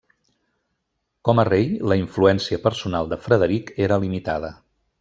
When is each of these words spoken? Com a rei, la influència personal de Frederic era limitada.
Com 1.29 1.41
a 1.43 1.45
rei, 1.49 1.67
la 1.93 1.97
influència 2.01 2.59
personal 2.65 3.13
de 3.13 3.21
Frederic 3.27 3.73
era 3.89 4.01
limitada. 4.07 4.53